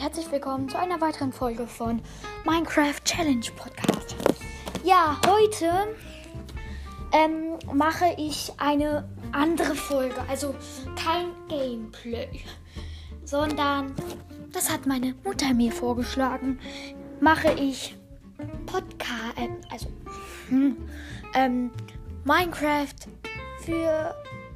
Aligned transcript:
herzlich 0.00 0.30
willkommen 0.30 0.68
zu 0.68 0.78
einer 0.78 1.00
weiteren 1.00 1.32
Folge 1.32 1.66
von 1.66 2.00
Minecraft 2.44 2.94
Challenge 3.04 3.44
Podcast. 3.56 4.14
Ja, 4.84 5.20
heute 5.26 5.96
ähm, 7.12 7.58
mache 7.72 8.14
ich 8.16 8.52
eine 8.58 9.08
andere 9.32 9.74
Folge, 9.74 10.14
also 10.28 10.54
kein 10.94 11.30
Gameplay, 11.48 12.28
sondern 13.24 13.92
das 14.52 14.70
hat 14.70 14.86
meine 14.86 15.16
Mutter 15.24 15.52
mir 15.52 15.72
vorgeschlagen. 15.72 16.60
Mache 17.20 17.50
ich 17.54 17.96
Podcast, 18.66 19.36
äh, 19.36 19.48
also 19.68 19.88
hm, 20.48 20.76
ähm, 21.34 21.72
Minecraft 22.24 22.94
für, 23.64 24.14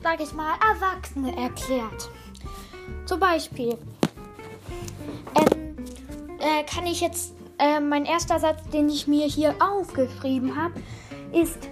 sag 0.00 0.20
ich 0.20 0.32
mal, 0.32 0.54
Erwachsene 0.72 1.36
erklärt. 1.36 2.08
Zum 3.04 3.18
Beispiel 3.18 3.76
ähm, 5.36 5.76
äh, 6.38 6.64
kann 6.64 6.86
ich 6.86 7.00
jetzt, 7.00 7.34
äh, 7.58 7.80
mein 7.80 8.04
erster 8.04 8.38
Satz, 8.38 8.62
den 8.72 8.88
ich 8.88 9.06
mir 9.06 9.26
hier 9.26 9.54
aufgeschrieben 9.60 10.56
habe, 10.56 10.74
ist, 11.32 11.68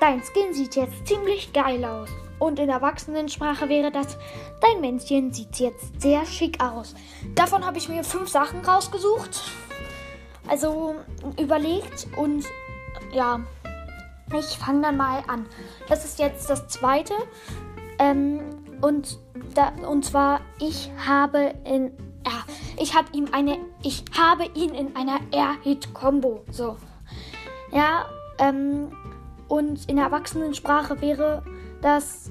dein 0.00 0.22
Skin 0.22 0.52
sieht 0.52 0.76
jetzt 0.76 1.06
ziemlich 1.06 1.52
geil 1.52 1.84
aus. 1.84 2.08
Und 2.38 2.58
in 2.58 2.70
Erwachsenensprache 2.70 3.68
wäre 3.68 3.90
das, 3.90 4.16
dein 4.60 4.80
Männchen 4.80 5.32
sieht 5.32 5.56
jetzt 5.56 6.00
sehr 6.00 6.24
schick 6.24 6.62
aus. 6.62 6.94
Davon 7.34 7.64
habe 7.66 7.76
ich 7.78 7.88
mir 7.88 8.02
fünf 8.02 8.30
Sachen 8.30 8.60
rausgesucht. 8.64 9.42
Also 10.48 10.96
überlegt 11.38 12.08
und 12.16 12.44
ja, 13.12 13.40
ich 14.38 14.56
fange 14.58 14.82
dann 14.82 14.96
mal 14.96 15.22
an. 15.26 15.46
Das 15.88 16.04
ist 16.04 16.18
jetzt 16.18 16.48
das 16.48 16.66
zweite. 16.68 17.14
Ähm, 17.98 18.40
und, 18.80 19.18
da, 19.54 19.72
und 19.86 20.04
zwar, 20.04 20.40
ich 20.58 20.90
habe 21.06 21.54
in. 21.64 21.92
Ich 22.78 22.94
habe 22.94 23.08
ihm 23.12 23.26
eine. 23.32 23.58
Ich 23.82 24.04
habe 24.16 24.44
ihn 24.54 24.74
in 24.74 24.94
einer 24.96 25.20
Air-Hit-Combo. 25.32 26.44
So. 26.50 26.76
Ja, 27.72 28.06
ähm, 28.38 28.92
und 29.48 29.88
in 29.88 29.96
der 29.96 30.06
Erwachsenensprache 30.06 31.00
wäre 31.00 31.42
das. 31.82 32.30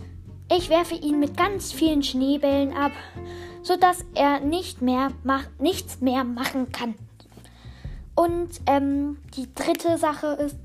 Ich 0.52 0.70
werfe 0.70 0.96
ihn 0.96 1.20
mit 1.20 1.38
ganz 1.38 1.72
vielen 1.72 2.02
Schneebällen 2.02 2.74
ab, 2.74 2.92
sodass 3.62 4.04
er 4.16 4.40
nicht 4.40 4.82
mehr 4.82 5.10
mach, 5.24 5.44
nichts 5.60 6.02
mehr 6.02 6.24
machen 6.24 6.72
kann. 6.72 6.96
Und 8.16 8.50
ähm, 8.66 9.18
die 9.36 9.48
dritte 9.54 9.98
Sache 9.98 10.28
ist, 10.28 10.58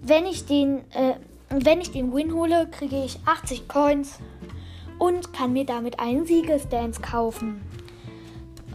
wenn 0.00 0.24
ich 0.26 0.46
den, 0.46 0.78
äh, 0.92 1.16
wenn 1.50 1.80
ich 1.80 1.90
den 1.90 2.14
Win 2.14 2.32
hole, 2.32 2.68
kriege 2.70 3.04
ich 3.04 3.18
80 3.26 3.68
Coins 3.68 4.18
und 4.98 5.32
kann 5.32 5.52
mir 5.52 5.66
damit 5.66 6.00
einen 6.00 6.24
Siegesdance 6.24 7.00
kaufen. 7.00 7.60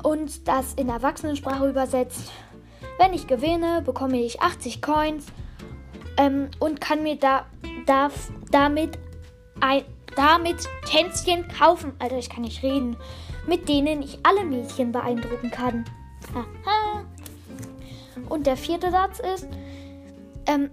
Und 0.03 0.47
das 0.47 0.73
in 0.75 0.89
Erwachsenensprache 0.89 1.67
übersetzt. 1.67 2.31
Wenn 2.99 3.13
ich 3.13 3.27
gewinne, 3.27 3.81
bekomme 3.83 4.21
ich 4.21 4.41
80 4.41 4.81
Coins 4.81 5.25
ähm, 6.17 6.49
und 6.59 6.81
kann 6.81 7.03
mir 7.03 7.15
da, 7.15 7.45
darf, 7.85 8.31
damit, 8.51 8.97
ein, 9.59 9.83
damit 10.15 10.67
Tänzchen 10.85 11.47
kaufen. 11.47 11.93
Alter, 11.99 12.17
ich 12.17 12.29
kann 12.29 12.43
nicht 12.43 12.63
reden. 12.63 12.97
Mit 13.47 13.69
denen 13.69 14.01
ich 14.01 14.19
alle 14.23 14.43
Mädchen 14.43 14.91
beeindrucken 14.91 15.51
kann. 15.51 15.85
Haha. 16.33 17.05
Und 18.29 18.47
der 18.47 18.57
vierte 18.57 18.91
Satz 18.91 19.19
ist, 19.19 19.47
ähm, 20.47 20.69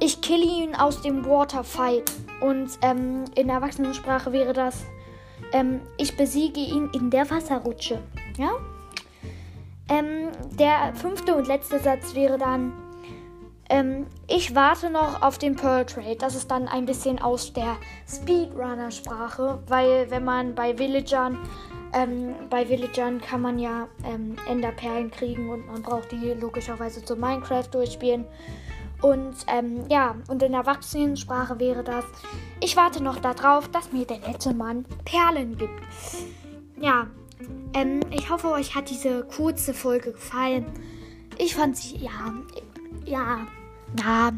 ich 0.00 0.20
kille 0.20 0.44
ihn 0.44 0.74
aus 0.74 1.00
dem 1.02 1.24
Waterfight. 1.24 2.10
Und 2.40 2.70
ähm, 2.82 3.24
in 3.34 3.48
Erwachsenensprache 3.48 4.32
wäre 4.32 4.52
das, 4.52 4.84
ähm, 5.54 5.80
ich 5.96 6.16
besiege 6.16 6.60
ihn 6.60 6.90
in 6.92 7.10
der 7.10 7.30
Wasserrutsche. 7.30 8.00
Ja? 8.36 8.50
Ähm, 9.88 10.30
der 10.58 10.92
fünfte 10.94 11.34
und 11.36 11.46
letzte 11.46 11.78
Satz 11.78 12.14
wäre 12.14 12.38
dann, 12.38 12.72
ähm, 13.70 14.06
ich 14.26 14.54
warte 14.54 14.90
noch 14.90 15.22
auf 15.22 15.38
den 15.38 15.54
Pearl 15.54 15.86
Trade. 15.86 16.16
Das 16.16 16.34
ist 16.34 16.50
dann 16.50 16.66
ein 16.66 16.86
bisschen 16.86 17.22
aus 17.22 17.52
der 17.52 17.76
Speedrunner-Sprache, 18.08 19.60
weil 19.68 20.10
wenn 20.10 20.24
man 20.24 20.54
bei 20.54 20.76
Villagern, 20.76 21.38
ähm, 21.94 22.34
bei 22.50 22.68
Villagern 22.68 23.20
kann 23.20 23.40
man 23.40 23.58
ja 23.58 23.86
ähm, 24.04 24.36
Enderperlen 24.48 25.10
kriegen 25.12 25.50
und 25.50 25.66
man 25.68 25.82
braucht 25.82 26.10
die 26.10 26.34
logischerweise 26.34 27.04
zu 27.04 27.14
Minecraft 27.14 27.68
durchspielen. 27.70 28.24
Und 29.04 29.34
ähm, 29.48 29.84
ja, 29.90 30.16
und 30.28 30.42
in 30.42 30.54
Erwachsenensprache 30.54 31.60
wäre 31.60 31.84
das, 31.84 32.06
ich 32.62 32.74
warte 32.74 33.02
noch 33.02 33.18
darauf, 33.18 33.68
dass 33.68 33.92
mir 33.92 34.06
der 34.06 34.18
nette 34.20 34.54
Mann 34.54 34.86
Perlen 35.04 35.58
gibt. 35.58 35.78
Ja, 36.80 37.08
ähm, 37.74 38.00
ich 38.10 38.30
hoffe, 38.30 38.48
euch 38.48 38.74
hat 38.74 38.88
diese 38.88 39.24
kurze 39.24 39.74
Folge 39.74 40.12
gefallen. 40.12 40.64
Ich 41.36 41.54
fand 41.54 41.76
sie, 41.76 41.98
ja, 41.98 42.32
ja, 43.04 43.40
ja. 43.98 44.32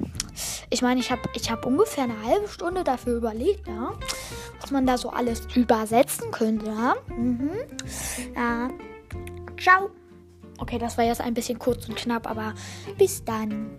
Ich 0.70 0.82
meine, 0.82 0.98
ich 0.98 1.12
habe 1.12 1.22
ich 1.36 1.48
hab 1.48 1.64
ungefähr 1.64 2.02
eine 2.02 2.20
halbe 2.24 2.48
Stunde 2.48 2.82
dafür 2.82 3.18
überlegt, 3.18 3.68
ja, 3.68 3.92
was 4.60 4.72
man 4.72 4.84
da 4.84 4.98
so 4.98 5.10
alles 5.10 5.46
übersetzen 5.54 6.32
könnte, 6.32 6.66
ja. 6.66 6.96
Mhm. 7.16 7.50
Ja. 8.34 8.68
Ciao. 9.60 9.90
Okay, 10.58 10.78
das 10.78 10.98
war 10.98 11.04
jetzt 11.04 11.20
ein 11.20 11.34
bisschen 11.34 11.60
kurz 11.60 11.88
und 11.88 11.94
knapp, 11.94 12.28
aber 12.28 12.52
bis 12.98 13.24
dann. 13.24 13.78